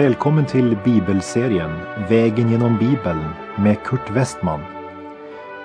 Välkommen 0.00 0.46
till 0.46 0.76
bibelserien 0.84 1.70
Vägen 2.08 2.50
genom 2.50 2.78
Bibeln 2.78 3.24
med 3.58 3.82
Kurt 3.82 4.10
Westman. 4.10 4.60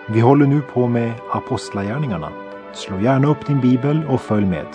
Vi 0.09 0.19
håller 0.19 0.45
nu 0.45 0.61
på 0.61 0.87
med 0.87 1.13
Apostlagärningarna. 1.31 2.29
Slå 2.73 2.99
gärna 2.99 3.27
upp 3.27 3.45
din 3.47 3.61
bibel 3.61 4.05
och 4.09 4.21
följ 4.21 4.45
med. 4.45 4.67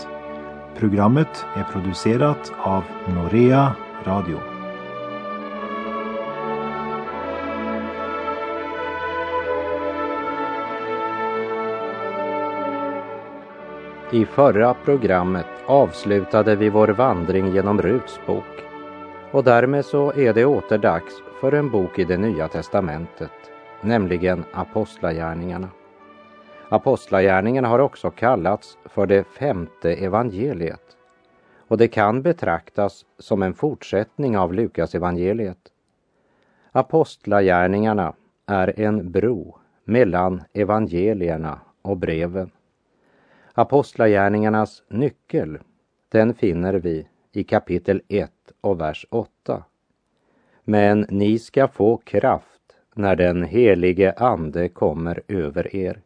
Programmet 0.78 1.44
är 1.56 1.64
producerat 1.72 2.52
av 2.58 2.84
Norea 3.14 3.72
Radio. 4.04 4.38
I 14.12 14.24
förra 14.24 14.74
programmet 14.74 15.46
avslutade 15.66 16.56
vi 16.56 16.68
vår 16.68 16.88
vandring 16.88 17.52
genom 17.52 17.82
Ruts 17.82 18.20
bok 18.26 18.69
och 19.32 19.44
därmed 19.44 19.84
så 19.84 20.12
är 20.12 20.34
det 20.34 20.44
åter 20.44 20.78
dags 20.78 21.14
för 21.40 21.52
en 21.52 21.70
bok 21.70 21.98
i 21.98 22.04
det 22.04 22.16
Nya 22.16 22.48
Testamentet, 22.48 23.30
nämligen 23.80 24.44
Apostlagärningarna. 24.52 25.68
Apostlagärningarna 26.68 27.68
har 27.68 27.78
också 27.78 28.10
kallats 28.10 28.78
för 28.84 29.06
det 29.06 29.24
femte 29.24 29.92
evangeliet 29.94 30.96
och 31.68 31.78
det 31.78 31.88
kan 31.88 32.22
betraktas 32.22 33.04
som 33.18 33.42
en 33.42 33.54
fortsättning 33.54 34.38
av 34.38 34.54
Lukas 34.54 34.94
evangeliet. 34.94 35.58
Apostlagärningarna 36.72 38.14
är 38.46 38.80
en 38.80 39.12
bro 39.12 39.58
mellan 39.84 40.42
evangelierna 40.52 41.60
och 41.82 41.96
breven. 41.96 42.50
Apostlagärningarnas 43.54 44.82
nyckel, 44.88 45.58
den 46.08 46.34
finner 46.34 46.74
vi 46.74 47.06
i 47.32 47.44
kapitel 47.44 48.02
1 48.08 48.30
och 48.60 48.80
vers 48.80 49.06
8. 49.10 49.64
Men 50.64 51.06
ni 51.08 51.38
ska 51.38 51.68
få 51.68 51.96
kraft 51.96 52.76
när 52.94 53.16
den 53.16 53.42
helige 53.42 54.12
Ande 54.12 54.68
kommer 54.68 55.22
över 55.28 55.76
er 55.76 56.00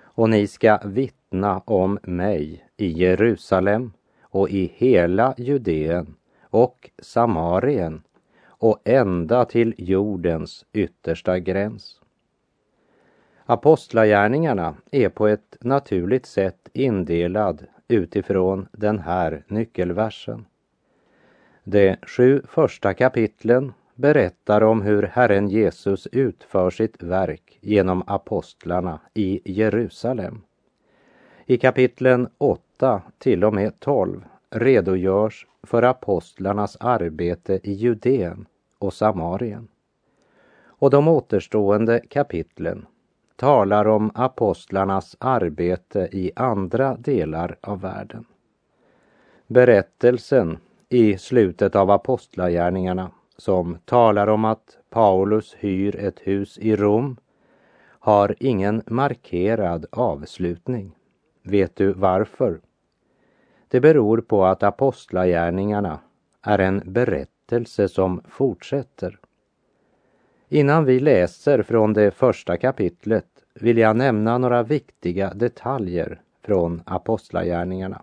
och 0.00 0.30
ni 0.30 0.46
ska 0.46 0.78
vittna 0.84 1.58
om 1.58 1.98
mig 2.02 2.66
i 2.76 2.86
Jerusalem 2.86 3.92
och 4.22 4.50
i 4.50 4.72
hela 4.74 5.34
Judeen 5.36 6.14
och 6.42 6.90
Samarien 6.98 8.02
och 8.46 8.80
ända 8.84 9.44
till 9.44 9.74
jordens 9.78 10.66
yttersta 10.72 11.38
gräns. 11.38 12.00
Apostlagärningarna 13.46 14.74
är 14.90 15.08
på 15.08 15.28
ett 15.28 15.56
naturligt 15.60 16.26
sätt 16.26 16.68
indelad 16.72 17.66
utifrån 17.88 18.68
den 18.72 18.98
här 18.98 19.44
nyckelversen. 19.48 20.46
De 21.64 21.96
sju 22.02 22.42
första 22.48 22.94
kapitlen 22.94 23.72
berättar 23.94 24.60
om 24.62 24.82
hur 24.82 25.02
Herren 25.02 25.48
Jesus 25.48 26.06
utför 26.12 26.70
sitt 26.70 27.02
verk 27.02 27.58
genom 27.60 28.02
apostlarna 28.06 29.00
i 29.14 29.40
Jerusalem. 29.44 30.40
I 31.46 31.58
kapitlen 31.58 32.28
8 32.38 33.02
till 33.18 33.44
och 33.44 33.54
med 33.54 33.80
12 33.80 34.24
redogörs 34.50 35.46
för 35.62 35.82
apostlarnas 35.82 36.76
arbete 36.80 37.60
i 37.62 37.72
Judeen 37.72 38.46
och 38.78 38.92
Samarien. 38.92 39.68
Och 40.62 40.90
de 40.90 41.08
återstående 41.08 42.00
kapitlen 42.08 42.86
talar 43.36 43.88
om 43.88 44.10
apostlarnas 44.14 45.16
arbete 45.18 46.08
i 46.12 46.32
andra 46.36 46.96
delar 46.96 47.56
av 47.60 47.80
världen. 47.80 48.24
Berättelsen 49.46 50.58
i 50.92 51.18
slutet 51.18 51.76
av 51.76 51.90
Apostlagärningarna 51.90 53.10
som 53.36 53.78
talar 53.84 54.26
om 54.26 54.44
att 54.44 54.78
Paulus 54.90 55.56
hyr 55.58 55.96
ett 55.96 56.20
hus 56.20 56.58
i 56.58 56.76
Rom 56.76 57.16
har 57.82 58.34
ingen 58.38 58.82
markerad 58.86 59.86
avslutning. 59.92 60.96
Vet 61.42 61.76
du 61.76 61.92
varför? 61.92 62.60
Det 63.68 63.80
beror 63.80 64.20
på 64.20 64.44
att 64.44 64.62
Apostlagärningarna 64.62 65.98
är 66.42 66.58
en 66.58 66.82
berättelse 66.84 67.88
som 67.88 68.22
fortsätter. 68.28 69.18
Innan 70.48 70.84
vi 70.84 71.00
läser 71.00 71.62
från 71.62 71.92
det 71.92 72.10
första 72.10 72.56
kapitlet 72.56 73.26
vill 73.54 73.78
jag 73.78 73.96
nämna 73.96 74.38
några 74.38 74.62
viktiga 74.62 75.34
detaljer 75.34 76.20
från 76.42 76.82
Apostlagärningarna. 76.86 78.02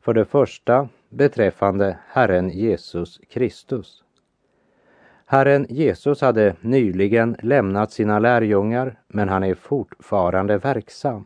För 0.00 0.14
det 0.14 0.24
första 0.24 0.88
beträffande 1.14 1.98
Herren 2.08 2.48
Jesus 2.48 3.20
Kristus. 3.30 4.04
Herren 5.26 5.66
Jesus 5.68 6.20
hade 6.20 6.56
nyligen 6.60 7.36
lämnat 7.42 7.92
sina 7.92 8.18
lärjungar, 8.18 9.00
men 9.08 9.28
han 9.28 9.44
är 9.44 9.54
fortfarande 9.54 10.58
verksam. 10.58 11.24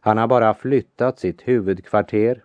Han 0.00 0.18
har 0.18 0.26
bara 0.26 0.54
flyttat 0.54 1.18
sitt 1.18 1.48
huvudkvarter. 1.48 2.44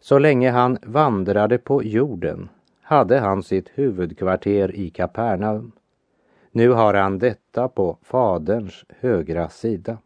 Så 0.00 0.18
länge 0.18 0.50
han 0.50 0.78
vandrade 0.82 1.58
på 1.58 1.82
jorden 1.82 2.48
hade 2.82 3.18
han 3.18 3.42
sitt 3.42 3.70
huvudkvarter 3.74 4.76
i 4.76 4.90
Kapernaum. 4.90 5.72
Nu 6.50 6.68
har 6.68 6.94
han 6.94 7.18
detta 7.18 7.68
på 7.68 7.98
Faderns 8.02 8.84
högra 9.00 9.48
sida. 9.48 9.98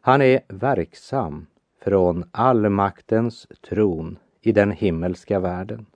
Han 0.00 0.22
är 0.22 0.40
verksam 0.48 1.46
från 1.84 2.24
allmaktens 2.30 3.46
tron 3.68 4.18
i 4.40 4.52
den 4.52 4.70
himmelska 4.70 5.40
världen. 5.40 5.86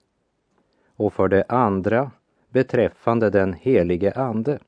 Och 0.95 1.13
för 1.13 1.27
det 1.27 1.43
andra 1.49 2.11
beträffande 2.49 3.29
den 3.29 3.53
helige 3.53 4.11
Ande. 4.11 4.59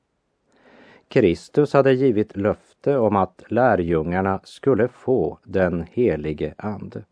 Kristus 1.07 1.73
hade 1.73 1.93
givit 1.93 2.37
löfte 2.37 2.97
om 2.97 3.15
att 3.15 3.43
lärjungarna 3.47 4.39
skulle 4.43 4.87
få 4.87 5.39
den 5.43 5.85
helige 5.91 6.53
Ande. 6.57 7.03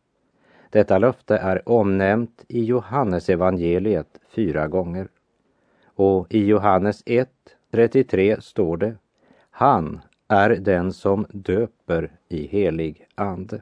Detta 0.69 0.97
löfte 0.97 1.37
är 1.37 1.69
omnämnt 1.69 2.45
i 2.47 2.63
Johannes 2.63 3.29
evangeliet 3.29 4.19
fyra 4.29 4.67
gånger. 4.67 5.07
Och 5.85 6.27
i 6.33 6.45
Johannes 6.45 7.03
1, 7.05 7.29
33 7.71 8.41
står 8.41 8.77
det 8.77 8.95
Han 9.49 10.01
är 10.27 10.49
den 10.49 10.93
som 10.93 11.25
döper 11.29 12.11
i 12.29 12.47
helig 12.47 13.07
ande. 13.15 13.61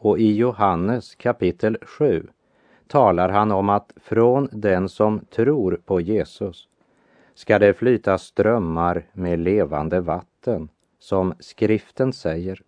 Och 0.00 0.18
i 0.18 0.36
Johannes 0.36 1.14
kapitel 1.14 1.78
7 1.82 2.26
talar 2.86 3.28
han 3.28 3.52
om 3.52 3.68
att 3.68 3.92
från 3.96 4.48
den 4.52 4.88
som 4.88 5.20
tror 5.30 5.80
på 5.84 6.00
Jesus 6.00 6.68
ska 7.34 7.58
det 7.58 7.74
flyta 7.74 8.18
strömmar 8.18 9.06
med 9.12 9.38
levande 9.38 10.00
vatten, 10.00 10.68
som 10.98 11.34
skriften 11.40 12.12
säger. 12.12 12.62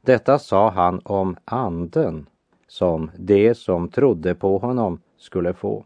Detta 0.00 0.38
sa 0.38 0.70
han 0.70 1.00
om 1.04 1.36
anden 1.44 2.26
som 2.68 3.10
de 3.16 3.54
som 3.54 3.88
trodde 3.88 4.34
på 4.34 4.58
honom 4.58 5.00
skulle 5.16 5.52
få. 5.52 5.84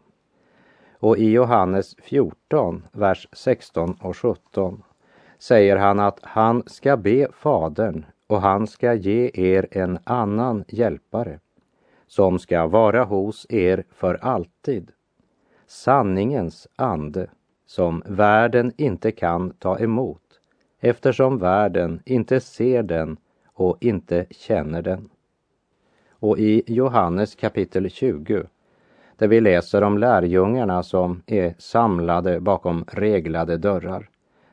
Och 0.99 1.17
i 1.17 1.31
Johannes 1.31 1.95
14, 1.95 2.83
vers 2.91 3.27
16 3.31 3.97
och 4.01 4.17
17 4.17 4.83
säger 5.39 5.75
han 5.77 5.99
att 5.99 6.19
han 6.23 6.63
ska 6.65 6.97
be 6.97 7.27
Fadern 7.33 8.05
och 8.33 8.41
han 8.41 8.67
ska 8.67 8.93
ge 8.93 9.31
er 9.33 9.67
en 9.71 9.99
annan 10.03 10.63
hjälpare 10.67 11.39
som 12.07 12.39
ska 12.39 12.67
vara 12.67 13.03
hos 13.03 13.45
er 13.49 13.83
för 13.89 14.15
alltid. 14.15 14.91
Sanningens 15.67 16.67
ande 16.75 17.27
som 17.65 18.03
världen 18.05 18.71
inte 18.77 19.11
kan 19.11 19.51
ta 19.51 19.79
emot 19.79 20.21
eftersom 20.79 21.37
världen 21.37 22.01
inte 22.05 22.39
ser 22.39 22.83
den 22.83 23.17
och 23.45 23.77
inte 23.79 24.25
känner 24.29 24.81
den. 24.81 25.09
Och 26.09 26.39
i 26.39 26.63
Johannes 26.67 27.35
kapitel 27.35 27.89
20 27.89 28.43
där 29.17 29.27
vi 29.27 29.41
läser 29.41 29.81
om 29.81 29.97
lärjungarna 29.97 30.83
som 30.83 31.21
är 31.25 31.55
samlade 31.57 32.39
bakom 32.39 32.85
reglade 32.87 33.57
dörrar 33.57 34.09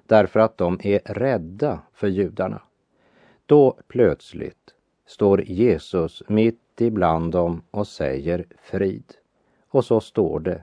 därför 0.06 0.41
att 0.41 0.59
de 0.59 0.81
är 0.82 1.00
rädda 1.05 1.79
för 1.93 2.09
judarna. 2.09 2.62
Då 3.50 3.76
plötsligt 3.88 4.75
står 5.06 5.41
Jesus 5.41 6.23
mitt 6.29 6.81
ibland 6.81 7.32
dem 7.32 7.62
och 7.70 7.87
säger 7.87 8.44
frid. 8.62 9.05
Och 9.70 9.85
så 9.85 10.00
står 10.00 10.41
det. 10.41 10.62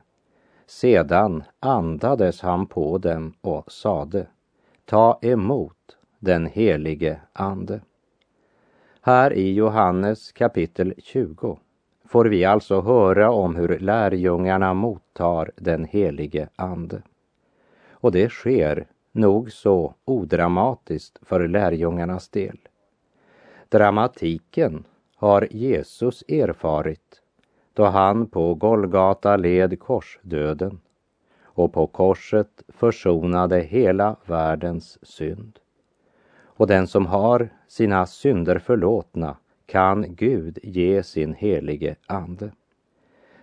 Sedan 0.65 1.43
andades 1.59 2.41
han 2.41 2.65
på 2.65 2.97
dem 2.97 3.33
och 3.41 3.71
sade, 3.71 4.27
ta 4.85 5.19
emot 5.21 5.97
den 6.19 6.45
helige 6.45 7.21
Ande. 7.33 7.81
Här 9.01 9.33
i 9.33 9.53
Johannes 9.53 10.31
kapitel 10.31 10.93
20 10.97 11.59
får 12.05 12.25
vi 12.25 12.45
alltså 12.45 12.81
höra 12.81 13.31
om 13.31 13.55
hur 13.55 13.79
lärjungarna 13.79 14.73
mottar 14.73 15.51
den 15.55 15.85
helige 15.85 16.49
Ande. 16.55 17.01
Och 17.91 18.11
det 18.11 18.29
sker 18.29 18.87
nog 19.11 19.51
så 19.51 19.93
odramatiskt 20.05 21.19
för 21.21 21.47
lärjungarnas 21.47 22.29
del. 22.29 22.57
Dramatiken 23.69 24.83
har 25.15 25.47
Jesus 25.51 26.23
erfarit 26.27 27.21
då 27.73 27.85
han 27.85 28.27
på 28.27 28.53
Golgata 28.53 29.37
led 29.37 29.79
korsdöden 29.79 30.79
och 31.43 31.73
på 31.73 31.87
korset 31.87 32.63
försonade 32.67 33.59
hela 33.59 34.15
världens 34.25 34.97
synd. 35.01 35.59
Och 36.43 36.67
den 36.67 36.87
som 36.87 37.05
har 37.05 37.49
sina 37.67 38.05
synder 38.05 38.59
förlåtna 38.59 39.37
kan 39.65 40.15
Gud 40.15 40.59
ge 40.63 41.03
sin 41.03 41.33
helige 41.33 41.95
ande. 42.05 42.51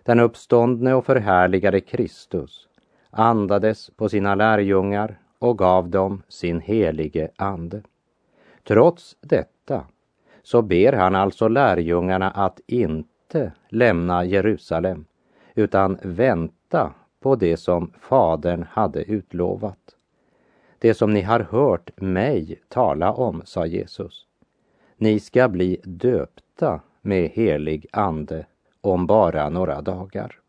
Den 0.02 0.20
uppståndne 0.20 0.94
och 0.94 1.06
förhärligade 1.06 1.80
Kristus 1.80 2.68
andades 3.10 3.90
på 3.90 4.08
sina 4.08 4.34
lärjungar 4.34 5.18
och 5.38 5.58
gav 5.58 5.88
dem 5.88 6.22
sin 6.28 6.60
helige 6.60 7.30
ande. 7.36 7.82
Trots 8.62 9.16
detta 9.20 9.84
så 10.44 10.62
ber 10.62 10.92
han 10.92 11.14
alltså 11.14 11.48
lärjungarna 11.48 12.30
att 12.30 12.60
inte 12.66 13.52
lämna 13.68 14.24
Jerusalem 14.24 15.04
utan 15.54 15.98
vänta 16.02 16.94
på 17.20 17.36
det 17.36 17.56
som 17.56 17.92
Fadern 18.00 18.64
hade 18.70 19.02
utlovat. 19.02 19.78
Det 20.78 20.94
som 20.94 21.12
ni 21.12 21.20
har 21.20 21.40
hört 21.40 22.00
mig 22.00 22.60
tala 22.68 23.12
om, 23.12 23.42
sa 23.44 23.66
Jesus. 23.66 24.26
Ni 24.96 25.20
ska 25.20 25.48
bli 25.48 25.80
döpta 25.84 26.80
med 27.00 27.30
helig 27.30 27.86
ande 27.92 28.46
om 28.80 29.06
bara 29.06 29.48
några 29.48 29.82
dagar. 29.82 30.40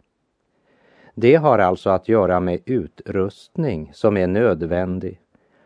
Det 1.14 1.36
har 1.36 1.60
alltså 1.60 1.90
att 1.90 2.10
göra 2.10 2.40
med 2.40 2.60
utrustning 2.66 3.92
som 3.94 4.18
är 4.18 4.28
nödvändig 4.28 5.20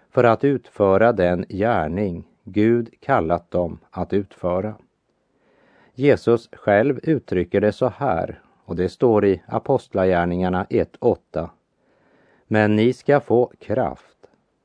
för 0.09 0.23
att 0.23 0.43
utföra 0.43 1.13
den 1.13 1.45
gärning 1.49 2.28
Gud 2.51 2.93
kallat 2.99 3.51
dem 3.51 3.79
att 3.91 4.13
utföra. 4.13 4.75
Jesus 5.93 6.49
själv 6.51 6.99
uttrycker 7.03 7.61
det 7.61 7.71
så 7.71 7.87
här 7.87 8.41
och 8.65 8.75
det 8.75 8.89
står 8.89 9.25
i 9.25 9.41
Apostlagärningarna 9.47 10.63
1.8. 10.63 11.49
Men 12.47 12.75
ni 12.75 12.93
ska 12.93 13.19
få 13.19 13.51
kraft 13.59 14.17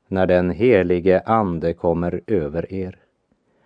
när 0.07 0.27
den 0.27 0.49
helige 0.49 1.19
Ande 1.25 1.73
kommer 1.73 2.21
över 2.27 2.73
er 2.73 2.99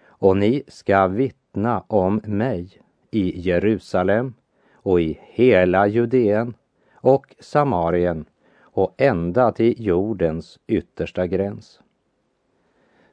och 0.07 0.37
ni 0.37 0.63
ska 0.67 1.07
vittna 1.07 1.83
om 1.87 2.21
mig 2.25 2.81
i 3.11 3.39
Jerusalem 3.39 4.33
och 4.73 5.01
i 5.01 5.19
hela 5.21 5.87
Judeen 5.87 6.53
och 6.93 7.35
Samarien 7.39 8.25
och 8.59 8.93
ända 8.97 9.51
till 9.51 9.85
jordens 9.85 10.59
yttersta 10.67 11.27
gräns. 11.27 11.81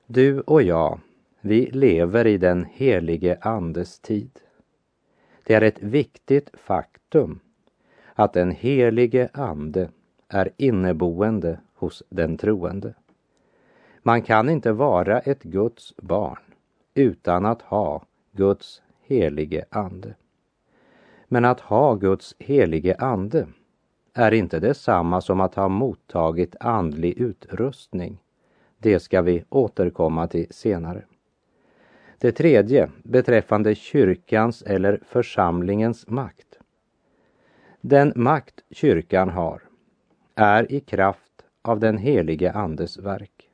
Du 0.09 0.41
och 0.41 0.63
jag, 0.63 1.01
vi 1.41 1.71
lever 1.71 2.27
i 2.27 2.39
den 2.39 2.65
helige 2.65 3.39
Andes 3.41 4.01
tid. 4.01 4.31
Det 5.45 5.55
är 5.55 5.63
ett 5.63 5.83
viktigt 5.83 6.51
faktum 6.55 7.41
att 8.15 8.33
den 8.33 8.51
helige 8.51 9.29
Ande 9.33 9.89
är 10.29 10.51
inneboende 10.57 11.61
hos 11.75 12.03
den 12.09 12.37
troende. 12.37 12.95
Man 14.03 14.23
kan 14.23 14.49
inte 14.49 14.73
vara 14.73 15.21
ett 15.21 15.43
Guds 15.43 15.95
barn 15.97 16.43
utan 16.95 17.47
att 17.47 17.63
ha 17.63 18.03
Guds 18.33 18.83
helige 19.03 19.65
Ande. 19.71 20.15
Men 21.29 21.45
att 21.45 21.61
ha 21.61 21.95
Guds 21.95 22.37
helige 22.39 22.97
Ande 22.99 23.47
är 24.15 24.35
inte 24.35 24.61
detsamma 24.61 25.21
som 25.21 25.41
att 25.41 25.55
ha 25.55 25.69
mottagit 25.69 26.57
andlig 26.61 27.19
utrustning. 27.19 28.19
Det 28.87 29.01
ska 29.01 29.23
vi 29.23 29.45
återkomma 29.49 30.27
till 30.27 30.47
senare. 30.51 31.03
Det 32.19 32.33
tredje 32.33 32.91
beträffande 33.03 33.75
kyrkans 33.75 34.63
eller 34.63 35.01
församlingens 35.09 36.09
makt. 36.09 36.59
Den 37.81 38.13
makt 38.17 38.65
kyrkan 38.71 39.31
har 39.31 39.63
är 40.35 40.73
i 40.73 40.81
kraft 40.81 41.45
av 41.63 41.81
den 41.81 41.99
helige 41.99 42.53
Andes 42.53 42.99
verk. 42.99 43.51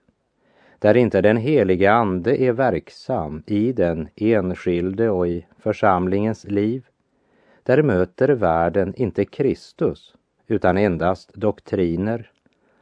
Där 0.78 0.96
inte 0.96 1.20
den 1.20 1.36
helige 1.36 1.92
Ande 1.92 2.42
är 2.42 2.52
verksam 2.52 3.42
i 3.46 3.72
den 3.72 4.08
enskilde 4.16 5.10
och 5.10 5.28
i 5.28 5.46
församlingens 5.58 6.44
liv, 6.44 6.86
där 7.62 7.82
möter 7.82 8.28
världen 8.28 8.94
inte 8.96 9.24
Kristus 9.24 10.14
utan 10.46 10.76
endast 10.76 11.34
doktriner, 11.34 12.30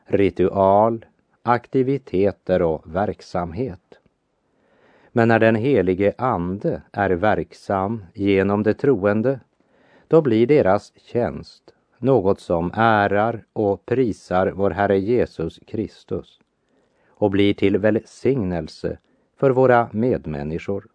ritual, 0.05 1.05
aktiviteter 1.43 2.63
och 2.63 2.95
verksamhet. 2.95 3.99
Men 5.13 5.29
när 5.29 5.39
den 5.39 5.55
helige 5.55 6.15
Ande 6.19 6.83
är 6.93 7.11
verksam 7.11 8.05
genom 8.15 8.63
det 8.63 8.75
troende, 8.75 9.41
då 10.09 10.23
blir 10.23 10.47
deras 10.47 10.93
tjänst 10.97 11.75
något 11.99 12.41
som 12.41 12.71
ärar 12.75 13.45
och 13.53 13.87
prisar 13.87 14.53
vår 14.57 14.71
Herre 14.71 14.99
Jesus 14.99 15.61
Kristus 15.67 16.41
och 17.09 17.31
blir 17.31 17.55
till 17.55 17.79
välsignelse 17.79 18.99
för 19.37 19.51
våra 19.51 19.89
medmänniskor. 19.93 20.87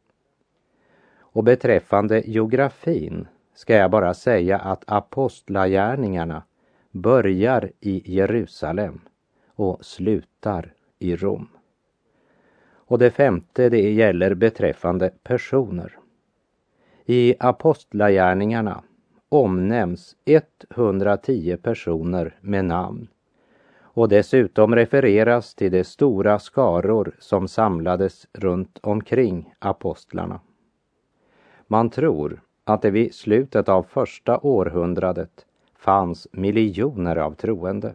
Och 1.20 1.44
beträffande 1.44 2.22
geografin 2.26 3.28
ska 3.54 3.76
jag 3.76 3.92
bara 3.92 4.14
säga 4.14 4.58
att 4.60 4.84
apostlagärningarna 4.88 6.44
börjar 6.92 7.72
i 7.80 8.16
Jerusalem 8.16 9.00
och 9.56 9.86
slutar 9.86 10.74
i 11.00 11.16
Rom. 11.16 11.48
Och 12.88 13.00
det 13.00 13.12
femte 13.12 13.70
det 13.70 13.92
gäller 13.92 14.34
beträffande 14.34 15.10
personer. 15.24 15.98
I 17.06 17.36
Apostlagärningarna 17.40 18.84
omnämns 19.30 20.16
110 20.70 21.58
personer 21.58 22.38
med 22.42 22.66
namn 22.66 23.08
och 23.96 24.10
dessutom 24.10 24.76
refereras 24.76 25.56
till 25.56 25.72
de 25.72 25.84
stora 25.84 26.40
skaror 26.40 27.16
som 27.20 27.48
samlades 27.48 28.28
runt 28.34 28.80
omkring 28.82 29.54
apostlarna. 29.60 30.40
Man 31.68 31.90
tror 31.90 32.42
att 32.64 32.82
det 32.82 32.92
vid 32.92 33.14
slutet 33.14 33.70
av 33.70 33.84
första 33.84 34.40
århundradet 34.40 35.46
fanns 35.76 36.28
miljoner 36.32 37.16
av 37.16 37.32
troende. 37.34 37.94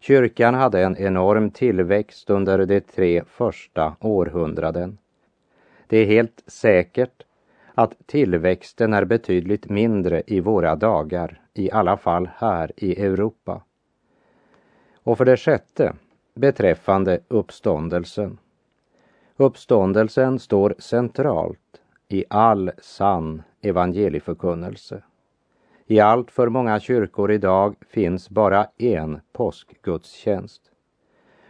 Kyrkan 0.00 0.54
hade 0.54 0.82
en 0.82 0.96
enorm 0.96 1.50
tillväxt 1.50 2.30
under 2.30 2.66
de 2.66 2.80
tre 2.80 3.22
första 3.26 3.96
århundraden. 4.00 4.98
Det 5.86 5.98
är 5.98 6.06
helt 6.06 6.42
säkert 6.46 7.22
att 7.74 8.06
tillväxten 8.06 8.94
är 8.94 9.04
betydligt 9.04 9.68
mindre 9.68 10.22
i 10.26 10.40
våra 10.40 10.76
dagar, 10.76 11.40
i 11.54 11.70
alla 11.70 11.96
fall 11.96 12.30
här 12.36 12.72
i 12.76 13.02
Europa. 13.02 13.62
Och 15.02 15.18
för 15.18 15.24
det 15.24 15.36
sjätte, 15.36 15.92
beträffande 16.34 17.20
uppståndelsen. 17.28 18.38
Uppståndelsen 19.36 20.38
står 20.38 20.74
centralt 20.78 21.80
i 22.08 22.24
all 22.30 22.70
sann 22.78 23.42
evangelieförkunnelse. 23.60 25.02
I 25.90 26.00
allt 26.00 26.30
för 26.30 26.48
många 26.48 26.80
kyrkor 26.80 27.30
idag 27.30 27.74
finns 27.88 28.30
bara 28.30 28.66
en 28.78 29.20
påskgudstjänst. 29.32 30.62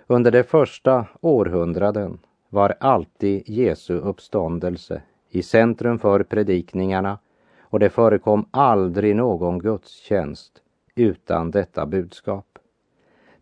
Under 0.07 0.31
de 0.31 0.43
första 0.43 1.07
århundraden 1.21 2.19
var 2.49 2.75
alltid 2.81 3.43
Jesu 3.47 3.95
uppståndelse 3.95 5.03
i 5.31 5.43
centrum 5.43 5.99
för 5.99 6.23
predikningarna 6.23 7.19
och 7.61 7.79
det 7.79 7.91
förekom 7.91 8.49
aldrig 8.51 9.17
någon 9.17 9.59
gudstjänst 9.59 10.63
utan 10.95 11.51
detta 11.51 11.87
budskap. 11.87 12.59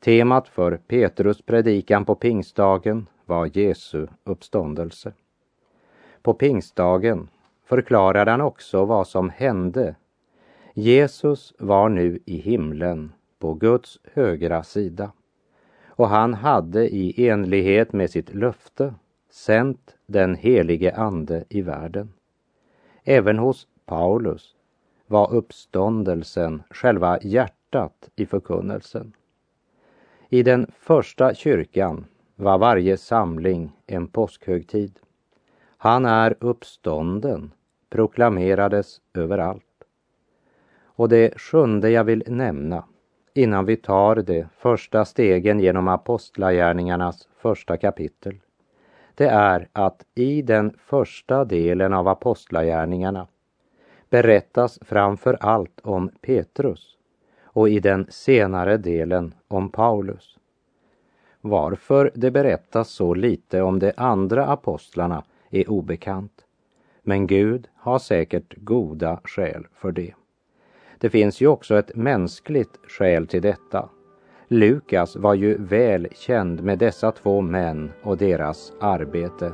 Temat 0.01 0.49
för 0.49 0.77
Petrus 0.77 1.43
predikan 1.43 2.05
på 2.05 2.15
pingstdagen 2.15 3.07
var 3.25 3.51
Jesu 3.59 4.07
uppståndelse. 4.25 5.13
På 6.23 6.35
pingstdagen 6.35 7.29
förklarade 7.65 8.31
han 8.31 8.41
också 8.41 8.85
vad 8.85 9.09
som 9.09 9.31
hände 9.31 9.95
Jesus 10.81 11.55
var 11.59 11.89
nu 11.89 12.19
i 12.25 12.37
himlen 12.37 13.13
på 13.39 13.55
Guds 13.55 13.99
högra 14.15 14.63
sida 14.63 15.13
och 15.87 16.09
han 16.09 16.35
hade 16.35 16.89
i 16.89 17.29
enlighet 17.29 17.93
med 17.93 18.11
sitt 18.11 18.35
löfte 18.35 18.95
sänt 19.31 19.95
den 20.07 20.35
helige 20.35 20.97
Ande 20.97 21.45
i 21.49 21.63
världen. 21.63 22.13
Även 23.05 23.39
hos 23.39 23.67
Paulus 23.87 24.57
var 25.07 25.33
uppståndelsen 25.33 26.63
själva 26.71 27.19
hjärtat 27.23 28.11
i 28.17 28.27
förkunnelsen. 28.27 29.13
I 30.29 30.43
den 30.43 30.71
första 30.79 31.35
kyrkan 31.35 32.07
var 32.37 32.59
varje 32.59 32.97
samling 32.97 33.73
en 33.87 34.07
påskhögtid. 34.07 34.99
Han 35.77 36.05
är 36.05 36.37
uppstånden 36.41 37.53
proklamerades 37.91 39.01
överallt. 39.15 39.68
Och 40.99 41.09
det 41.09 41.41
sjunde 41.41 41.91
jag 41.91 42.05
vill 42.05 42.25
nämna 42.27 42.85
innan 43.35 43.65
vi 43.65 43.77
tar 43.77 44.17
de 44.17 44.45
första 44.59 45.05
stegen 45.05 45.61
genom 45.61 45.89
Apostlagärningarnas 45.89 47.29
första 47.37 47.77
kapitel, 47.77 48.35
det 49.15 49.27
är 49.27 49.69
att 49.73 50.07
i 50.15 50.43
den 50.43 50.77
första 50.79 51.45
delen 51.45 51.93
av 51.95 52.09
Apostlagärningarna 52.09 53.27
berättas 54.11 54.79
framför 54.83 55.37
allt 55.41 55.81
om 55.83 56.11
Petrus 56.21 56.97
och 57.43 57.69
i 57.69 57.81
den 57.81 58.07
senare 58.11 58.77
delen 58.77 59.35
om 59.49 59.71
Paulus. 59.71 60.39
Varför 61.41 62.11
det 62.15 62.31
berättas 62.31 62.89
så 62.89 63.15
lite 63.15 63.63
om 63.63 63.79
de 63.79 63.93
andra 63.97 64.47
apostlarna 64.47 65.25
är 65.51 65.71
obekant. 65.71 66.45
Men 67.03 67.27
Gud 67.27 67.69
har 67.75 67.99
säkert 67.99 68.55
goda 68.57 69.21
skäl 69.25 69.67
för 69.75 69.93
det. 69.93 70.15
Det 71.01 71.11
finns 71.11 71.41
ju 71.41 71.47
också 71.47 71.79
ett 71.79 71.97
mänskligt 71.97 72.79
skäl 72.89 73.27
till 73.27 73.43
detta. 73.43 73.89
Lukas 74.49 75.17
var 75.17 75.35
ju 75.35 75.57
väl 75.59 76.09
känd 76.15 76.63
med 76.63 76.79
dessa 76.79 77.13
två 77.13 77.41
män 77.41 77.91
och 78.03 78.17
deras 78.17 78.73
arbete. 78.81 79.53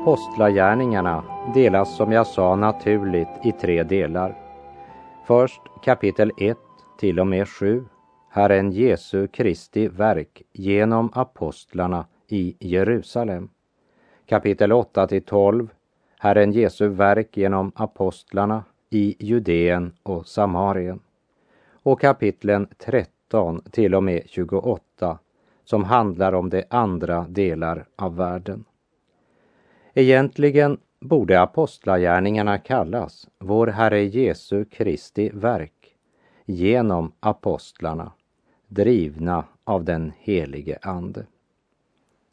Apostlagärningarna 0.00 1.24
delas 1.54 1.96
som 1.96 2.12
jag 2.12 2.26
sa 2.26 2.56
naturligt 2.56 3.28
i 3.44 3.52
tre 3.52 3.82
delar. 3.82 4.36
Först 5.26 5.60
kapitel 5.84 6.32
1 6.38 6.58
till 6.98 7.20
och 7.20 7.26
med 7.26 7.48
7, 7.48 7.84
Herren 8.30 8.72
Jesu 8.72 9.26
Kristi 9.26 9.88
verk 9.88 10.42
genom 10.52 11.10
apostlarna 11.14 12.06
i 12.28 12.56
Jerusalem. 12.60 13.48
Kapitel 14.26 14.72
8 14.72 15.06
till 15.06 15.22
12, 15.22 15.68
Herren 16.18 16.52
Jesu 16.52 16.88
verk 16.88 17.36
genom 17.36 17.72
apostlarna 17.74 18.64
i 18.90 19.16
Judeen 19.18 19.92
och 20.02 20.26
Samarien. 20.26 21.00
Och 21.82 22.00
kapitlen 22.00 22.68
13 22.78 23.62
till 23.70 23.94
och 23.94 24.02
med 24.02 24.22
28 24.26 25.18
som 25.64 25.84
handlar 25.84 26.32
om 26.32 26.50
de 26.50 26.64
andra 26.70 27.26
delar 27.28 27.86
av 27.96 28.16
världen. 28.16 28.64
Egentligen 30.00 30.78
borde 31.00 31.40
apostlagärningarna 31.40 32.58
kallas 32.58 33.28
vår 33.38 33.66
Herre 33.66 34.04
Jesu 34.04 34.64
Kristi 34.64 35.30
verk 35.34 35.96
genom 36.44 37.12
apostlarna, 37.20 38.12
drivna 38.68 39.44
av 39.64 39.84
den 39.84 40.12
helige 40.18 40.78
Ande. 40.82 41.26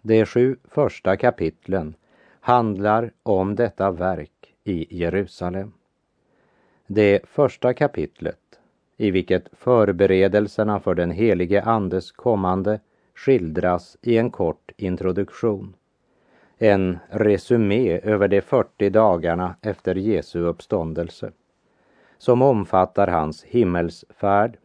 De 0.01 0.25
sju 0.25 0.57
första 0.63 1.17
kapitlen 1.17 1.95
handlar 2.39 3.12
om 3.24 3.55
detta 3.55 3.91
verk 3.91 4.53
i 4.63 4.97
Jerusalem. 4.97 5.74
Det 6.88 7.19
första 7.25 7.74
kapitlet, 7.74 8.59
i 8.97 9.12
vilket 9.12 9.47
förberedelserna 9.51 10.79
för 10.79 10.95
den 10.95 11.12
helige 11.12 11.63
Andes 11.63 12.12
kommande 12.12 12.79
skildras 13.15 13.97
i 14.01 14.17
en 14.17 14.31
kort 14.31 14.71
introduktion 14.77 15.75
en 16.57 16.97
resumé 17.09 17.99
över 18.03 18.27
de 18.27 18.41
40 18.41 18.89
dagarna 18.89 19.55
efter 19.61 19.95
Jesu 19.95 20.39
uppståndelse 20.39 21.31
som 22.17 22.41
omfattar 22.41 23.07
hans 23.07 23.43
himmelsfärd, 23.43 24.57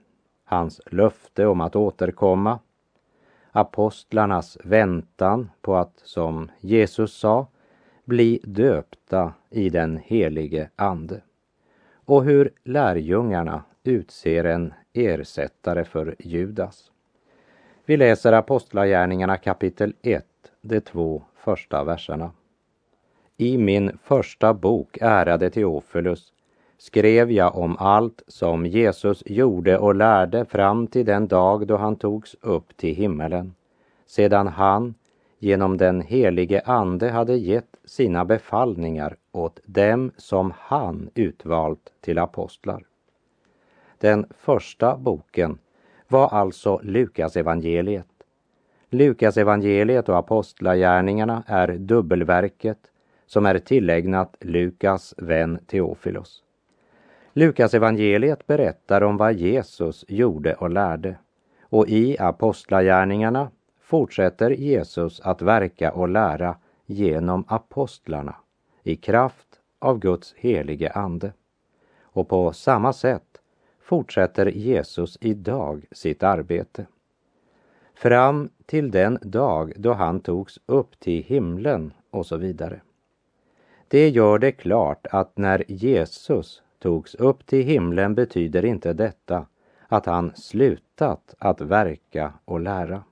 hans 0.45 0.81
löfte 0.87 1.47
om 1.47 1.61
att 1.61 1.77
återkomma, 1.77 2.59
apostlarnas 3.53 4.59
väntan 4.65 5.51
på 5.61 5.77
att, 5.77 6.03
som 6.05 6.51
Jesus 6.61 7.15
sa, 7.15 7.47
bli 8.05 8.41
döpta 8.45 9.33
i 9.51 9.69
den 9.69 9.97
helige 10.05 10.71
Ande 10.77 11.21
och 12.05 12.25
hur 12.25 12.51
lärjungarna 12.65 13.65
utser 13.85 14.45
en 14.45 14.75
ersättare 14.93 15.85
för 15.85 16.17
Judas. 16.19 16.91
Vi 17.85 17.97
läser 17.97 18.33
Apostlagärningarna 18.33 19.37
kapitel 19.37 19.95
1, 20.03 20.27
de 20.63 20.81
två 20.81 21.23
första 21.35 21.85
verserna. 21.85 22.31
I 23.37 23.59
min 23.59 23.99
första 24.05 24.55
bok, 24.55 24.99
ärade 25.01 25.51
Teofilus, 25.51 26.33
skrev 26.79 27.31
jag 27.31 27.57
om 27.57 27.77
allt 27.79 28.23
som 28.27 28.67
Jesus 28.67 29.23
gjorde 29.27 29.79
och 29.79 29.95
lärde 29.95 30.45
fram 30.45 30.87
till 30.87 31.07
den 31.07 31.29
dag 31.29 31.67
då 31.67 31.77
han 31.77 31.97
togs 31.97 32.37
upp 32.41 32.77
till 32.77 32.95
himmelen, 32.95 33.55
sedan 34.07 34.47
han 34.47 34.95
genom 35.39 35.77
den 35.77 36.01
helige 36.01 36.63
Ande 36.65 37.11
hade 37.11 37.37
gett 37.37 37.77
sina 37.85 38.25
befallningar 38.25 39.17
åt 39.33 39.61
dem 39.65 40.13
som 40.17 40.53
han 40.59 41.11
utvalt 41.15 41.93
till 42.01 42.19
apostlar. 42.19 42.85
Den 43.99 44.27
första 44.39 44.97
boken 44.97 45.59
var 46.09 46.29
alltså 46.29 46.81
Lukas 46.83 47.37
evangeliet 47.37 48.07
Lukas 48.95 49.37
evangeliet 49.37 50.09
och 50.09 50.19
apostlagärningarna 50.19 51.43
är 51.47 51.69
dubbelverket 51.69 52.79
som 53.27 53.47
är 53.47 53.59
tillägnat 53.59 54.37
Lukas 54.41 55.15
vän 55.17 55.59
Teofilos. 55.67 56.43
Lukas 57.33 57.75
evangeliet 57.75 58.47
berättar 58.47 59.03
om 59.03 59.17
vad 59.17 59.35
Jesus 59.35 60.05
gjorde 60.09 60.55
och 60.55 60.71
lärde 60.71 61.17
och 61.63 61.89
i 61.89 62.19
apostlagärningarna 62.19 63.51
fortsätter 63.81 64.51
Jesus 64.51 65.21
att 65.21 65.43
verka 65.43 65.93
och 65.93 66.09
lära 66.09 66.57
genom 66.87 67.45
apostlarna 67.49 68.35
i 68.83 68.97
kraft 68.97 69.49
av 69.79 69.99
Guds 69.99 70.35
helige 70.37 70.91
ande. 70.91 71.33
Och 72.03 72.29
på 72.29 72.53
samma 72.53 72.93
sätt 72.93 73.41
fortsätter 73.81 74.47
Jesus 74.47 75.19
idag 75.21 75.85
sitt 75.93 76.23
arbete 76.23 76.87
fram 77.95 78.49
till 78.73 78.91
den 78.91 79.19
dag 79.23 79.73
då 79.77 79.93
han 79.93 80.21
togs 80.21 80.59
upp 80.67 81.01
till 81.01 81.23
himlen 81.23 81.93
och 82.11 82.27
så 82.27 82.37
vidare. 82.37 82.81
Det 83.89 84.09
gör 84.09 84.39
det 84.39 84.53
klart 84.53 85.07
att 85.11 85.39
när 85.39 85.65
Jesus 85.69 86.63
togs 86.79 87.15
upp 87.15 87.47
till 87.47 87.65
himlen 87.65 88.15
betyder 88.15 88.65
inte 88.65 88.93
detta 88.93 89.47
att 89.89 90.07
han 90.07 90.33
slutat 90.35 91.35
att 91.39 91.61
verka 91.61 92.33
och 92.45 92.61
lära. 92.61 93.03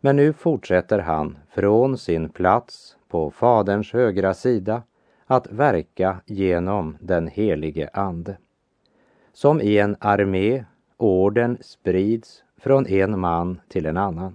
Men 0.00 0.16
nu 0.16 0.32
fortsätter 0.32 0.98
han 0.98 1.38
från 1.50 1.98
sin 1.98 2.28
plats 2.28 2.96
på 3.08 3.30
Faderns 3.30 3.92
högra 3.92 4.34
sida 4.34 4.82
att 5.26 5.52
verka 5.52 6.16
genom 6.26 6.96
den 7.00 7.28
helige 7.28 7.90
Ande. 7.92 8.36
Som 9.32 9.60
i 9.60 9.78
en 9.78 9.96
armé 10.00 10.64
orden 10.96 11.58
sprids 11.60 12.42
från 12.56 12.86
en 12.86 13.20
man 13.20 13.60
till 13.68 13.86
en 13.86 13.96
annan. 13.96 14.34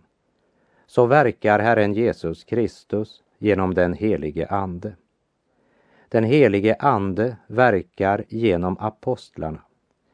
Så 0.91 1.05
verkar 1.05 1.59
Herren 1.59 1.93
Jesus 1.93 2.43
Kristus 2.43 3.23
genom 3.39 3.73
den 3.73 3.93
helige 3.93 4.47
Ande. 4.47 4.95
Den 6.09 6.23
helige 6.23 6.75
Ande 6.75 7.37
verkar 7.47 8.23
genom 8.29 8.77
apostlarna 8.79 9.61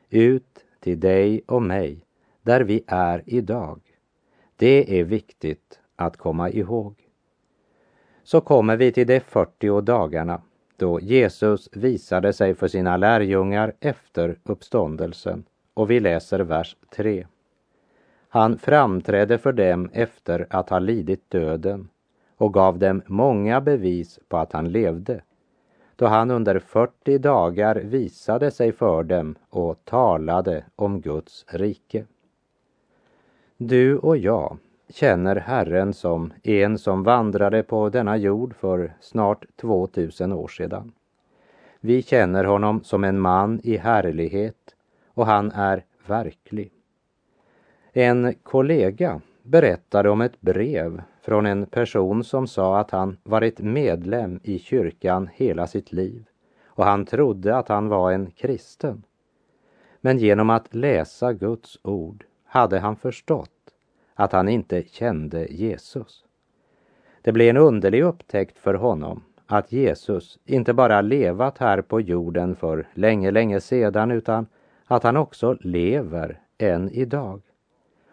ut 0.10 0.66
till 0.80 1.00
dig 1.00 1.42
och 1.48 1.62
mig 1.62 2.06
där 2.42 2.62
vi 2.62 2.84
är 2.88 3.24
idag. 3.26 3.82
Det 4.56 5.00
är 5.00 5.04
viktigt 5.04 5.80
att 5.96 6.18
komma 6.18 6.50
ihåg. 6.50 6.96
Så 8.24 8.42
kommer 8.42 8.78
vi 8.78 8.92
till 8.92 9.08
de 9.08 9.20
40 9.20 9.82
dagarna 9.82 10.42
då 10.76 11.00
Jesus 11.00 11.70
visade 11.74 12.34
sig 12.34 12.56
för 12.56 12.68
sina 12.68 12.98
lärjungar 12.98 13.74
efter 13.80 14.40
uppståndelsen 14.44 15.44
och 15.74 15.92
vi 15.92 16.00
läser 16.00 16.40
vers 16.40 16.78
3. 16.96 17.28
Han 18.30 18.58
framträdde 18.58 19.38
för 19.38 19.54
dem 19.54 19.90
efter 19.94 20.48
att 20.50 20.70
ha 20.70 20.80
lidit 20.80 21.30
döden 21.30 21.90
och 22.38 22.54
gav 22.54 22.80
dem 22.80 23.02
många 23.06 23.62
bevis 23.62 24.20
på 24.30 24.38
att 24.38 24.54
han 24.54 24.72
levde, 24.72 25.22
då 25.96 26.06
han 26.06 26.32
under 26.32 26.60
40 26.60 27.18
dagar 27.18 27.76
visade 27.76 28.52
sig 28.52 28.72
för 28.72 29.04
dem 29.04 29.36
och 29.50 29.86
talade 29.86 30.64
om 30.76 31.02
Guds 31.02 31.46
rike. 31.48 32.06
Du 33.58 33.98
och 33.98 34.18
jag 34.18 34.58
känner 34.90 35.36
Herren 35.36 35.94
som 35.94 36.34
en 36.44 36.78
som 36.78 37.04
vandrade 37.04 37.64
på 37.64 37.90
denna 37.90 38.18
jord 38.18 38.56
för 38.56 38.94
snart 39.00 39.46
2000 39.56 40.34
år 40.34 40.48
sedan. 40.48 40.92
Vi 41.80 42.02
känner 42.04 42.44
honom 42.44 42.84
som 42.84 43.04
en 43.04 43.20
man 43.20 43.60
i 43.64 43.78
härlighet 43.78 44.76
och 45.14 45.26
han 45.26 45.52
är 45.52 45.84
verklig. 46.08 46.72
En 48.00 48.34
kollega 48.44 49.22
berättade 49.44 50.10
om 50.10 50.22
ett 50.22 50.42
brev 50.42 51.02
från 51.22 51.46
en 51.46 51.66
person 51.66 52.24
som 52.24 52.48
sa 52.48 52.80
att 52.80 52.92
han 52.92 53.18
varit 53.24 53.60
medlem 53.60 54.40
i 54.44 54.60
kyrkan 54.60 55.30
hela 55.34 55.68
sitt 55.68 55.92
liv 55.92 56.26
och 56.66 56.86
han 56.86 57.06
trodde 57.06 57.58
att 57.58 57.68
han 57.68 57.88
var 57.88 58.12
en 58.12 58.32
kristen. 58.32 59.04
Men 60.02 60.18
genom 60.18 60.50
att 60.50 60.76
läsa 60.76 61.34
Guds 61.34 61.80
ord 61.84 62.26
hade 62.46 62.80
han 62.80 62.96
förstått 62.96 63.74
att 64.14 64.32
han 64.32 64.50
inte 64.50 64.84
kände 64.84 65.46
Jesus. 65.46 66.26
Det 67.22 67.32
blev 67.32 67.50
en 67.50 67.58
underlig 67.58 68.04
upptäckt 68.04 68.58
för 68.58 68.74
honom 68.74 69.24
att 69.46 69.72
Jesus 69.72 70.40
inte 70.46 70.74
bara 70.74 71.02
levat 71.02 71.58
här 71.58 71.82
på 71.82 72.02
jorden 72.02 72.56
för 72.56 72.88
länge, 72.94 73.32
länge 73.32 73.60
sedan 73.60 74.12
utan 74.12 74.48
att 74.86 75.04
han 75.04 75.18
också 75.18 75.58
lever 75.62 76.42
än 76.58 76.90
idag 76.90 77.42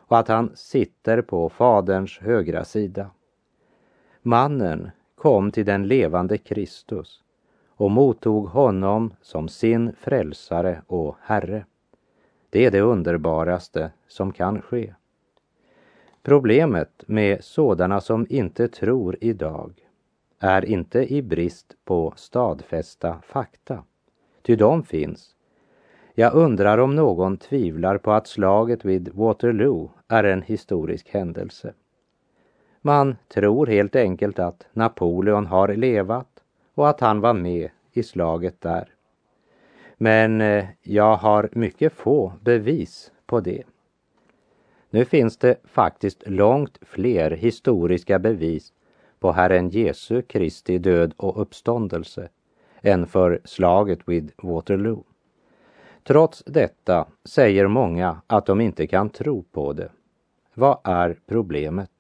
och 0.09 0.19
att 0.19 0.29
han 0.29 0.51
sitter 0.55 1.23
på 1.23 1.49
Faderns 1.49 2.19
högra 2.19 2.65
sida. 2.65 3.11
Mannen 4.23 4.91
kom 5.15 5.51
till 5.51 5.67
den 5.67 5.89
levande 5.89 6.39
Kristus 6.39 7.23
och 7.77 7.91
mottog 7.91 8.49
honom 8.49 9.15
som 9.23 9.49
sin 9.49 9.93
frälsare 10.01 10.83
och 10.87 11.17
Herre. 11.21 11.67
Det 12.51 12.65
är 12.65 12.71
det 12.71 12.81
underbaraste 12.81 13.91
som 14.09 14.33
kan 14.33 14.63
ske. 14.63 14.95
Problemet 16.23 17.05
med 17.07 17.45
sådana 17.45 18.01
som 18.01 18.27
inte 18.29 18.69
tror 18.69 19.17
idag 19.21 19.73
är 20.39 20.65
inte 20.65 21.15
i 21.15 21.23
brist 21.23 21.77
på 21.85 22.13
stadfästa 22.17 23.21
fakta, 23.23 23.85
ty 24.43 24.57
de 24.57 24.83
finns. 24.83 25.34
Jag 26.17 26.35
undrar 26.35 26.79
om 26.79 26.95
någon 26.95 27.37
tvivlar 27.37 27.99
på 27.99 28.13
att 28.13 28.27
slaget 28.27 28.85
vid 28.85 29.09
Waterloo 29.09 29.91
är 30.09 30.25
en 30.25 30.43
historisk 30.43 31.09
händelse. 31.09 31.75
Man 32.81 33.17
tror 33.29 33.67
helt 33.67 33.97
enkelt 33.97 34.39
att 34.39 34.67
Napoleon 34.73 35.47
har 35.47 35.69
levat 35.69 36.29
och 36.75 36.89
att 36.89 37.01
han 37.01 37.21
var 37.21 37.35
med 37.35 37.71
i 37.93 38.03
slaget 38.03 38.61
där. 38.61 38.89
Men 39.97 40.41
eh, 40.41 40.65
jag 40.83 41.17
har 41.17 41.49
mycket 41.53 41.93
få 41.93 42.33
bevis 42.41 43.13
på 43.27 43.41
det. 43.41 43.63
Nu 44.91 45.05
finns 45.05 45.37
det 45.37 45.57
faktiskt 45.65 46.23
långt 46.27 46.79
fler 46.83 47.31
historiska 47.31 48.19
bevis 48.19 48.73
på 49.21 49.33
Herren 49.33 49.69
Jesu 49.69 50.23
Kristi 50.23 50.79
död 50.79 51.15
och 51.17 51.41
uppståndelse 51.41 52.29
än 52.83 53.07
för 53.07 53.41
slaget 53.45 53.99
vid 54.09 54.33
Waterloo. 54.37 55.05
Trots 56.07 56.43
detta 56.47 57.07
säger 57.25 57.67
många 57.67 58.21
att 58.27 58.47
de 58.47 58.61
inte 58.61 58.87
kan 58.87 59.11
tro 59.11 59.43
på 59.43 59.73
det. 59.73 59.91
Vad 60.55 60.79
är 60.85 61.19
problemet? 61.27 61.91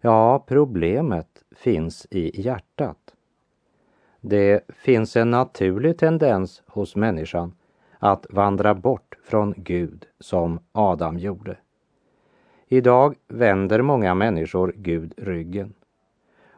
Ja, 0.00 0.44
problemet 0.46 1.44
finns 1.56 2.06
i 2.10 2.40
hjärtat. 2.42 3.14
Det 4.20 4.60
finns 4.68 5.16
en 5.16 5.30
naturlig 5.30 5.98
tendens 5.98 6.62
hos 6.66 6.96
människan 6.96 7.52
att 7.98 8.26
vandra 8.30 8.74
bort 8.74 9.18
från 9.24 9.54
Gud 9.56 10.06
som 10.20 10.60
Adam 10.72 11.18
gjorde. 11.18 11.56
Idag 12.68 13.16
vänder 13.28 13.82
många 13.82 14.14
människor 14.14 14.72
Gud 14.76 15.14
ryggen. 15.16 15.74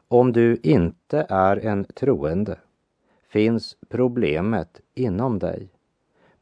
Om 0.08 0.32
du 0.32 0.56
inte 0.62 1.26
är 1.28 1.56
en 1.66 1.84
troende 1.84 2.58
finns 3.28 3.76
problemet 3.88 4.80
inom 4.94 5.38
dig. 5.38 5.68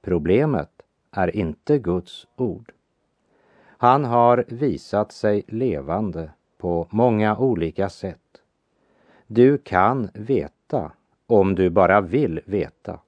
Problemet 0.02 0.70
är 1.10 1.36
inte 1.36 1.78
Guds 1.78 2.26
ord. 2.36 2.72
Han 3.78 4.04
har 4.04 4.44
visat 4.48 5.12
sig 5.12 5.42
levande 5.48 6.30
på 6.58 6.88
många 6.90 7.36
olika 7.36 7.88
sätt. 7.88 8.40
Du 9.26 9.58
kan 9.58 10.10
veta 10.14 10.92
om 11.26 11.54
du 11.54 11.70
bara 11.70 12.00
vill 12.00 12.40
veta. 12.44 13.00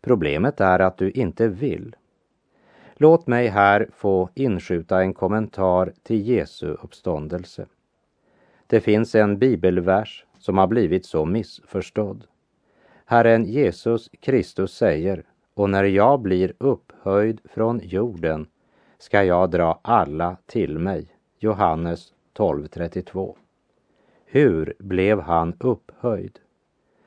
Problemet 0.00 0.60
är 0.60 0.78
att 0.78 0.98
du 0.98 1.10
inte 1.10 1.48
vill. 1.48 1.96
Låt 2.94 3.26
mig 3.26 3.48
här 3.48 3.88
få 3.92 4.28
inskjuta 4.34 5.00
en 5.00 5.14
kommentar 5.14 5.92
till 6.02 6.28
Jesu 6.28 6.66
uppståndelse. 6.66 7.66
Det 8.66 8.80
finns 8.80 9.14
en 9.14 9.38
bibelvers 9.38 10.26
som 10.38 10.58
har 10.58 10.66
blivit 10.66 11.06
så 11.06 11.24
missförstådd. 11.24 12.24
Herren 13.06 13.44
Jesus 13.44 14.10
Kristus 14.20 14.72
säger, 14.76 15.24
och 15.54 15.70
när 15.70 15.84
jag 15.84 16.20
blir 16.20 16.52
upphöjd 16.58 17.40
från 17.44 17.80
jorden 17.82 18.46
ska 18.98 19.24
jag 19.24 19.50
dra 19.50 19.80
alla 19.82 20.36
till 20.46 20.78
mig. 20.78 21.06
Johannes 21.38 22.12
12.32. 22.36 23.34
Hur 24.24 24.74
blev 24.78 25.20
han 25.20 25.56
upphöjd? 25.60 26.38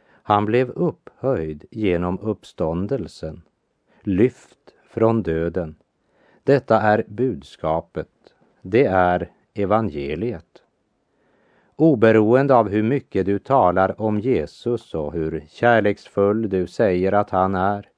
Han 0.07 0.45
blev 0.45 0.69
upphöjd 0.69 1.65
genom 1.71 2.19
uppståndelsen, 2.19 3.41
lyft 4.01 4.73
från 4.89 5.23
döden. 5.23 5.75
Detta 6.43 6.81
är 6.81 7.05
budskapet, 7.07 8.09
det 8.61 8.85
är 8.85 9.31
evangeliet. 9.53 10.61
Oberoende 11.75 12.55
av 12.55 12.69
hur 12.69 12.83
mycket 12.83 13.25
du 13.25 13.39
talar 13.39 14.01
om 14.01 14.19
Jesus 14.19 14.93
och 14.93 15.13
hur 15.13 15.43
kärleksfull 15.49 16.49
du 16.49 16.67
säger 16.67 17.11
att 17.11 17.29
han 17.29 17.55
är, 17.55 17.89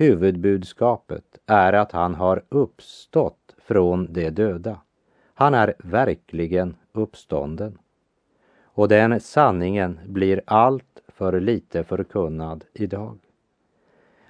huvudbudskapet 0.00 1.38
är 1.46 1.72
att 1.72 1.92
han 1.92 2.14
har 2.14 2.42
uppstått 2.48 3.54
från 3.58 4.12
de 4.12 4.30
döda. 4.30 4.80
Han 5.34 5.54
är 5.54 5.74
verkligen 5.78 6.76
uppstånden. 6.92 7.78
Och 8.62 8.88
den 8.88 9.20
sanningen 9.20 10.00
blir 10.06 10.40
allt 10.44 11.02
för 11.08 11.40
lite 11.40 11.84
förkunnad 11.84 12.64
idag. 12.72 13.18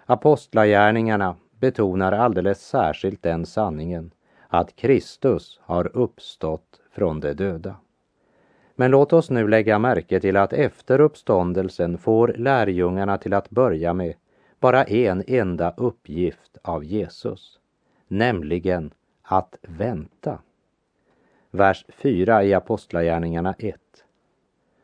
Apostlagärningarna 0.06 1.36
betonar 1.58 2.12
alldeles 2.12 2.60
särskilt 2.60 3.22
den 3.22 3.46
sanningen 3.46 4.10
att 4.48 4.76
Kristus 4.76 5.60
har 5.62 5.96
uppstått 5.96 6.80
från 6.90 7.20
de 7.20 7.32
döda. 7.32 7.76
Men 8.74 8.90
låt 8.90 9.12
oss 9.12 9.30
nu 9.30 9.48
lägga 9.48 9.78
märke 9.78 10.20
till 10.20 10.36
att 10.36 10.52
efter 10.52 11.00
uppståndelsen 11.00 11.98
får 11.98 12.28
lärjungarna 12.28 13.18
till 13.18 13.34
att 13.34 13.50
börja 13.50 13.94
med 13.94 14.14
bara 14.60 14.84
en 14.84 15.24
enda 15.26 15.74
uppgift 15.76 16.58
av 16.62 16.84
Jesus, 16.84 17.60
nämligen 18.08 18.90
att 19.22 19.56
vänta. 19.62 20.38
Vers 21.50 21.86
4 21.88 22.44
i 22.44 22.54
Apostlagärningarna 22.54 23.54
1. 23.58 23.80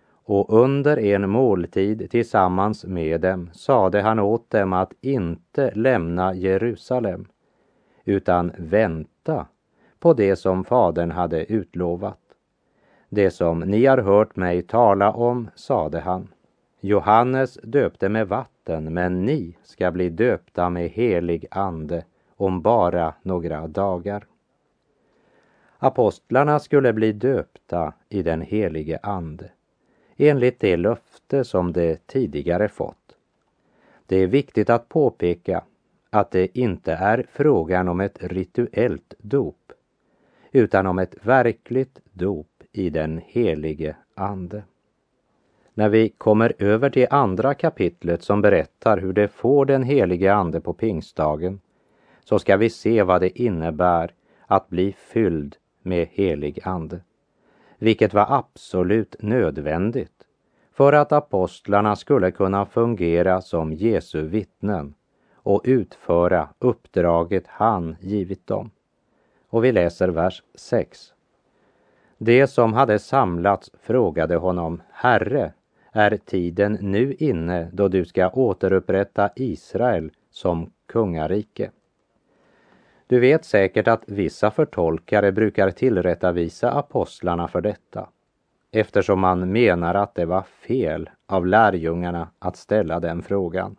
Och 0.09 0.63
under 0.63 0.99
en 0.99 1.31
måltid 1.31 2.11
tillsammans 2.11 2.85
med 2.85 3.21
dem 3.21 3.51
sade 3.53 4.01
han 4.01 4.19
åt 4.19 4.51
dem 4.51 4.73
att 4.73 4.93
inte 5.01 5.71
lämna 5.75 6.35
Jerusalem, 6.35 7.29
utan 8.05 8.53
vänta 8.59 9.47
på 9.99 10.13
det 10.13 10.37
som 10.37 10.65
Fadern 10.65 11.11
hade 11.11 11.53
utlovat. 11.53 12.19
Det 13.09 13.31
som 13.31 13.61
ni 13.61 13.87
har 13.87 13.99
hört 13.99 14.37
mig 14.37 14.63
tala 14.63 15.13
om, 15.13 15.51
sade 15.55 16.01
han. 16.01 16.29
Johannes 16.87 17.59
döpte 17.63 18.09
med 18.09 18.29
vatten, 18.29 18.95
men 18.95 19.25
ni 19.25 19.57
ska 19.63 19.91
bli 19.91 20.09
döpta 20.09 20.71
med 20.71 20.89
helig 20.89 21.47
ande 21.51 22.05
om 22.37 22.63
bara 22.63 23.15
några 23.23 23.67
dagar. 23.67 24.27
Apostlarna 25.79 26.59
skulle 26.59 26.93
bli 26.93 27.13
döpta 27.13 27.93
i 28.09 28.23
den 28.23 28.43
helige 28.43 28.99
ande 29.03 29.51
enligt 30.17 30.61
det 30.61 30.77
löfte 30.77 31.45
som 31.45 31.73
de 31.73 31.97
tidigare 32.07 32.69
fått. 32.69 33.17
Det 34.07 34.17
är 34.17 34.27
viktigt 34.27 34.71
att 34.71 34.89
påpeka 34.89 35.65
att 36.11 36.31
det 36.31 36.59
inte 36.59 36.93
är 36.93 37.27
frågan 37.33 37.89
om 37.89 38.01
ett 38.01 38.19
rituellt 38.23 39.15
dop 39.19 39.73
utan 40.53 40.87
om 40.87 40.99
ett 40.99 41.27
verkligt 41.27 42.01
dop 42.13 42.63
i 42.73 42.91
den 42.91 43.21
helige 43.27 43.97
Ande. 44.15 44.63
När 45.79 45.89
vi 45.89 46.09
kommer 46.09 46.53
över 46.59 46.91
till 46.91 47.07
andra 47.11 47.55
kapitlet 47.55 48.23
som 48.23 48.43
berättar 48.43 48.99
hur 48.99 49.13
de 49.13 49.29
får 49.29 49.65
den 49.65 49.83
helige 49.83 50.35
Ande 50.35 50.61
på 50.61 50.73
pingstdagen 50.73 51.61
så 52.25 52.39
ska 52.39 52.57
vi 52.57 52.71
se 52.71 53.03
vad 53.03 53.21
det 53.21 53.41
innebär 53.41 54.15
att 54.47 54.69
bli 54.69 54.93
fylld 54.93 55.57
med 55.83 56.09
helig 56.11 56.61
Ande 56.65 57.01
vilket 57.79 58.15
var 58.15 58.27
absolut 58.29 59.17
nödvändigt 59.19 60.27
för 60.73 60.93
att 60.93 61.13
apostlarna 61.13 61.97
skulle 61.97 62.31
kunna 62.31 62.67
fungera 62.67 63.41
som 63.41 63.73
Jesu 63.73 64.23
vittnen 64.23 64.95
och 65.35 65.61
utföra 65.65 66.49
uppdraget 66.59 67.45
han 67.47 67.97
givit 68.01 68.47
dem. 68.47 68.71
Och 69.49 69.65
vi 69.65 69.73
läser 69.73 70.09
vers 70.09 70.43
6. 70.55 71.13
De 72.19 72.47
som 72.47 72.73
hade 72.73 72.99
samlats 72.99 73.71
frågade 73.83 74.37
honom, 74.37 74.83
Herre, 74.91 75.53
är 75.97 76.17
tiden 76.17 76.79
nu 76.81 77.15
inne 77.19 77.69
då 77.73 77.89
du 77.89 78.05
ska 78.05 78.31
återupprätta 78.31 79.31
Israel 79.37 80.11
som 80.31 80.71
kungarike? 80.87 81.71
Du 83.07 83.21
vet 83.21 83.45
säkert 83.45 83.89
att 83.89 84.03
vissa 84.07 84.51
förtolkare 84.51 85.33
brukar 85.33 85.71
tillrättavisa 85.71 86.71
apostlarna 86.71 87.49
för 87.49 87.61
detta 87.61 88.09
eftersom 88.71 89.21
man 89.21 89.53
menar 89.53 89.95
att 89.95 90.15
det 90.15 90.27
var 90.27 90.43
fel 90.43 91.11
av 91.27 91.47
lärjungarna 91.47 92.29
att 92.39 92.57
ställa 92.57 93.01
den 93.01 93.23
frågan. 93.23 93.77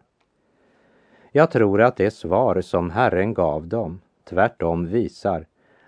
Jag 1.31 1.51
tror 1.51 1.81
att 1.81 1.95
det 1.95 2.11
svar 2.11 2.61
som 2.61 2.89
Herren 2.89 3.33
gav 3.33 3.67
dem 3.67 4.01
tvärtom 4.29 4.85
visar 4.87 5.45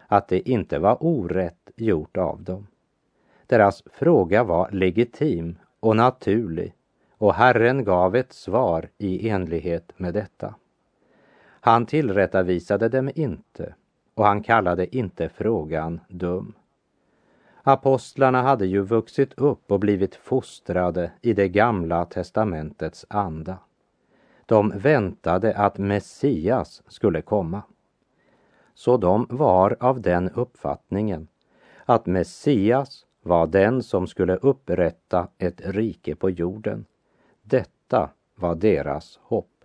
att 0.07 0.27
det 0.27 0.49
inte 0.49 0.79
var 0.79 1.03
orätt 1.03 1.71
gjort 1.75 2.17
av 2.17 2.43
dem. 2.43 2.67
Deras 3.47 3.83
fråga 3.93 4.43
var 4.43 4.69
legitim 4.71 5.57
och 5.79 5.95
naturlig 5.95 6.73
och 7.17 7.33
Herren 7.33 7.83
gav 7.83 8.15
ett 8.15 8.33
svar 8.33 8.89
i 8.97 9.29
enlighet 9.29 9.91
med 9.97 10.13
detta. 10.13 10.55
Han 11.61 11.85
tillrättavisade 11.85 12.89
dem 12.89 13.11
inte 13.15 13.75
och 14.13 14.25
han 14.25 14.43
kallade 14.43 14.95
inte 14.95 15.29
frågan 15.29 15.99
dum. 16.07 16.53
Apostlarna 17.63 18.41
hade 18.41 18.65
ju 18.65 18.81
vuxit 18.81 19.33
upp 19.33 19.71
och 19.71 19.79
blivit 19.79 20.15
fostrade 20.15 21.11
i 21.21 21.33
det 21.33 21.49
gamla 21.49 22.05
testamentets 22.05 23.05
anda. 23.09 23.57
De 24.45 24.69
väntade 24.75 25.57
att 25.57 25.77
Messias 25.77 26.83
skulle 26.87 27.21
komma. 27.21 27.61
Så 28.73 28.97
de 28.97 29.27
var 29.29 29.77
av 29.79 30.01
den 30.01 30.29
uppfattningen 30.29 31.27
att 31.85 32.05
Messias 32.05 33.05
var 33.29 33.47
den 33.47 33.83
som 33.83 34.07
skulle 34.07 34.35
upprätta 34.35 35.27
ett 35.37 35.61
rike 35.65 36.15
på 36.15 36.29
jorden. 36.29 36.85
Detta 37.41 38.09
var 38.35 38.55
deras 38.55 39.19
hopp. 39.21 39.63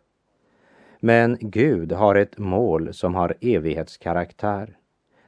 Men 1.00 1.38
Gud 1.40 1.92
har 1.92 2.14
ett 2.14 2.38
mål 2.38 2.94
som 2.94 3.14
har 3.14 3.34
evighetskaraktär. 3.40 4.76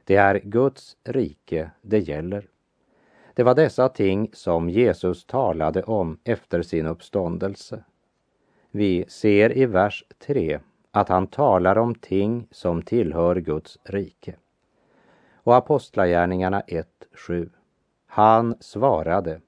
Det 0.03 0.15
är 0.15 0.39
Guds 0.43 0.97
rike 1.03 1.71
det 1.81 1.99
gäller. 1.99 2.47
Det 3.33 3.43
var 3.43 3.55
dessa 3.55 3.89
ting 3.89 4.29
som 4.33 4.69
Jesus 4.69 5.25
talade 5.25 5.83
om 5.83 6.19
efter 6.23 6.61
sin 6.61 6.85
uppståndelse. 6.85 7.83
Vi 8.71 9.05
ser 9.07 9.57
i 9.57 9.65
vers 9.65 10.03
3 10.19 10.59
att 10.91 11.09
han 11.09 11.27
talar 11.27 11.77
om 11.77 11.95
ting 11.95 12.47
som 12.51 12.81
tillhör 12.81 13.35
Guds 13.35 13.77
rike. 13.83 14.35
Och 15.33 15.55
Apostlagärningarna 15.55 16.61
1.7. 16.61 17.49
Han 18.07 18.55
svarade, 18.59 19.41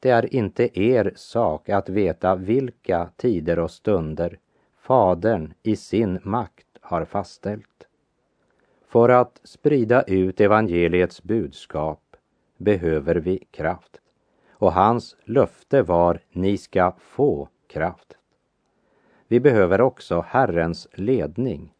det 0.00 0.10
är 0.10 0.34
inte 0.34 0.80
er 0.80 1.12
sak 1.16 1.68
att 1.68 1.88
veta 1.88 2.34
vilka 2.34 3.10
tider 3.16 3.58
och 3.58 3.70
stunder 3.70 4.38
Fadern 4.76 5.54
i 5.62 5.76
sin 5.76 6.18
makt 6.22 6.66
har 6.80 7.04
fastställt. 7.04 7.86
För 8.88 9.08
att 9.08 9.40
sprida 9.44 10.02
ut 10.02 10.40
evangeliets 10.40 11.22
budskap 11.22 12.16
behöver 12.56 13.14
vi 13.14 13.38
kraft. 13.50 14.00
Och 14.50 14.72
hans 14.72 15.16
löfte 15.24 15.82
var, 15.82 16.20
ni 16.32 16.58
ska 16.58 16.92
få 16.98 17.48
kraft. 17.66 18.16
Vi 19.28 19.40
behöver 19.40 19.80
också 19.80 20.24
Herrens 20.28 20.88
ledning. 20.92 21.72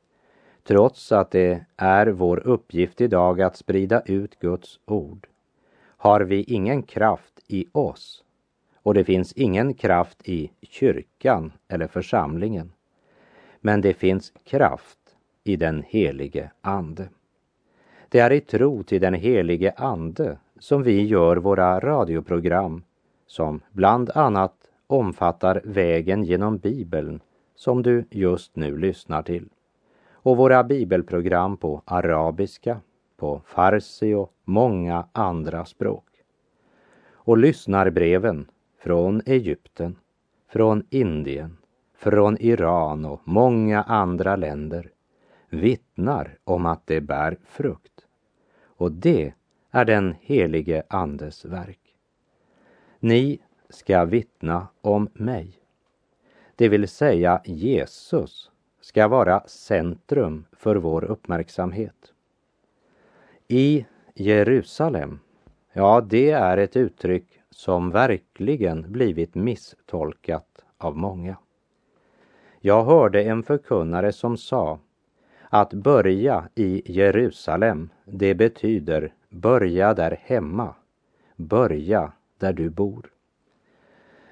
Trots 0.63 1.13
att 1.13 1.31
det 1.31 1.65
är 1.77 2.07
vår 2.07 2.47
uppgift 2.47 3.01
idag 3.01 3.43
att 3.43 3.57
sprida 3.57 4.01
ut 4.01 4.39
Guds 4.39 4.81
ord 4.85 5.29
har 6.03 6.21
vi 6.21 6.43
ingen 6.43 6.83
kraft 6.83 7.41
i 7.49 7.67
oss 7.73 8.25
och 8.83 8.95
det 8.95 9.05
finns 9.05 9.33
ingen 9.33 9.75
kraft 9.75 10.29
i 10.29 10.51
kyrkan 10.63 11.53
eller 11.69 11.87
församlingen. 11.87 12.73
Men 13.61 13.81
det 13.81 13.95
finns 13.95 14.33
kraft 14.45 14.99
i 15.45 15.57
den 15.57 15.83
helige 15.87 16.51
Ande. 16.61 17.09
Det 18.09 18.19
är 18.19 18.33
i 18.33 18.41
tro 18.41 18.83
till 18.83 19.01
den 19.01 19.15
helige 19.15 19.73
Ande 19.77 20.39
som 20.59 20.83
vi 20.83 21.07
gör 21.07 21.37
våra 21.37 21.81
radioprogram 21.81 22.83
som 23.27 23.61
bland 23.71 24.11
annat 24.11 24.55
omfattar 24.87 25.61
vägen 25.65 26.25
genom 26.25 26.59
Bibeln 26.59 27.21
som 27.55 27.83
du 27.83 28.05
just 28.11 28.57
nu 28.57 28.77
lyssnar 28.77 29.23
till 29.23 29.49
och 30.13 30.37
våra 30.37 30.65
bibelprogram 30.65 31.57
på 31.57 31.83
arabiska, 31.85 32.81
på 33.23 33.41
farsi 33.47 34.15
och 34.15 34.33
många 34.45 35.07
andra 35.13 35.65
språk. 35.65 36.09
Och 37.13 37.39
lyssnarbreven 37.39 38.51
från 38.79 39.23
Egypten, 39.27 39.97
från 40.49 40.87
Indien, 40.91 41.57
från 41.95 42.37
Iran 42.41 43.05
och 43.05 43.21
många 43.25 43.83
andra 43.83 44.37
länder 44.37 44.91
vittnar 45.49 46.39
om 46.45 46.67
att 46.67 46.87
det 46.87 47.01
bär 47.01 47.39
frukt. 47.45 48.07
Och 48.65 48.93
det 48.93 49.35
är 49.71 49.85
den 49.85 50.15
helige 50.21 50.83
Andes 50.89 51.45
verk. 51.45 51.95
Ni 53.01 53.39
ska 53.69 54.05
vittna 54.05 54.67
om 54.81 55.09
mig. 55.15 55.53
Det 56.57 56.69
vill 56.69 56.89
säga 56.89 57.43
Jesus 57.45 58.51
ska 58.81 59.09
vara 59.09 59.43
centrum 59.47 60.45
för 60.53 60.77
vår 60.77 61.05
uppmärksamhet. 61.05 62.13
I 63.55 63.87
Jerusalem, 64.15 65.19
ja 65.73 66.01
det 66.01 66.31
är 66.31 66.57
ett 66.57 66.77
uttryck 66.77 67.41
som 67.51 67.91
verkligen 67.91 68.93
blivit 68.93 69.35
misstolkat 69.35 70.65
av 70.79 70.97
många. 70.97 71.37
Jag 72.61 72.85
hörde 72.85 73.23
en 73.23 73.43
förkunnare 73.43 74.13
som 74.13 74.37
sa 74.37 74.79
att 75.49 75.73
börja 75.73 76.49
i 76.55 76.93
Jerusalem, 76.93 77.91
det 78.05 78.35
betyder 78.35 79.15
börja 79.29 79.95
där 79.95 80.19
hemma, 80.23 80.75
börja 81.37 82.13
där 82.39 82.53
du 82.53 82.71
bor. 82.71 83.11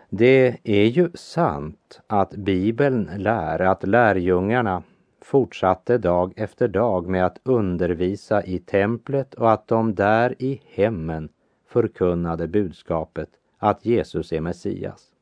Det 0.09 0.57
är 0.65 0.85
ju 0.85 1.11
sant 1.15 2.01
att 2.07 2.31
Bibeln 2.31 3.11
lär 3.17 3.61
att 3.61 3.83
lärjungarna 3.87 4.83
fortsatte 5.25 5.99
dag 5.99 6.33
efter 6.37 6.69
dag 6.69 7.09
med 7.09 7.27
att 7.27 7.41
undervisa 7.43 8.45
i 8.45 8.59
templet 8.59 9.35
och 9.35 9.53
att 9.53 9.69
de 9.69 9.95
där 9.95 10.35
i 10.39 10.61
hemmen 10.67 11.29
förkunnade 11.67 12.49
budskapet 12.49 13.29
att 13.59 13.87
Jesus 13.87 14.33
är 14.33 14.41
Messias. 14.41 15.13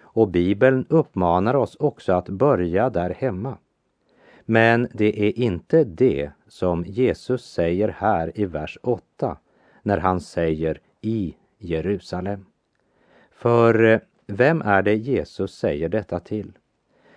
Och 0.00 0.28
Bibeln 0.28 0.86
uppmanar 0.88 1.54
oss 1.54 1.76
också 1.80 2.12
att 2.12 2.28
börja 2.28 2.90
där 2.90 3.14
hemma. 3.18 3.58
Men 4.44 4.88
det 4.92 5.20
är 5.28 5.38
inte 5.38 5.84
det 5.84 6.30
som 6.48 6.84
Jesus 6.84 7.44
säger 7.44 7.88
här 7.88 8.40
i 8.40 8.44
vers 8.44 8.78
8 8.82 9.36
när 9.82 9.98
han 9.98 10.20
säger 10.20 10.80
i 11.00 11.34
Jerusalem. 11.58 12.46
För 13.30 13.84
eh, 13.84 14.00
vem 14.26 14.62
är 14.62 14.82
det 14.82 14.94
Jesus 14.94 15.54
säger 15.54 15.88
detta 15.88 16.20
till? 16.20 16.52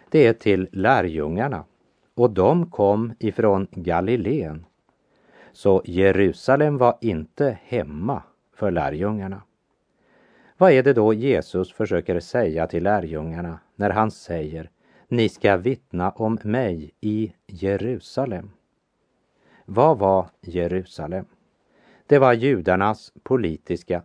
Det 0.09 0.27
är 0.27 0.33
till 0.33 0.69
lärjungarna 0.71 1.65
och 2.15 2.29
de 2.29 2.71
kom 2.71 3.13
ifrån 3.19 3.67
Galileen. 3.71 4.65
Så 5.51 5.81
Jerusalem 5.85 6.77
var 6.77 6.97
inte 7.01 7.57
hemma 7.63 8.23
för 8.55 8.71
lärjungarna. 8.71 9.41
Vad 10.57 10.71
är 10.71 10.83
det 10.83 10.93
då 10.93 11.13
Jesus 11.13 11.73
försöker 11.73 12.19
säga 12.19 12.67
till 12.67 12.83
lärjungarna 12.83 13.59
när 13.75 13.89
han 13.89 14.11
säger 14.11 14.69
ni 15.07 15.29
ska 15.29 15.57
vittna 15.57 16.11
om 16.11 16.37
mig 16.43 16.91
i 17.01 17.33
Jerusalem? 17.47 18.51
Vad 19.65 19.99
var 19.99 20.29
Jerusalem? 20.41 21.25
Det 22.07 22.19
var 22.19 22.33
judarnas 22.33 23.13
politiska 23.23 24.03